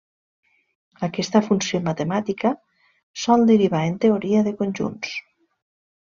Aquesta 1.07 1.41
funció 1.47 1.81
matemàtica 1.89 2.51
sol 3.27 3.45
derivar 3.53 3.81
en 3.93 3.99
teoria 4.07 4.41
de 4.49 4.55
conjunts. 4.63 5.13